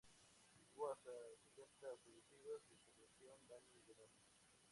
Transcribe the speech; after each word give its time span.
Hubo 0.65 0.89
hasta 0.89 1.11
setenta 1.37 1.95
fallecidos 2.03 2.63
y 2.71 2.75
se 2.75 2.89
produjeron 2.95 3.47
daños 3.47 3.71
millonarios. 3.85 4.31